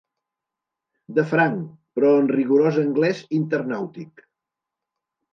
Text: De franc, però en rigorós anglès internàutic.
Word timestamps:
De 1.17 1.25
franc, 1.33 1.59
però 1.99 2.13
en 2.21 2.29
rigorós 2.31 2.79
anglès 2.85 3.21
internàutic. 3.41 4.25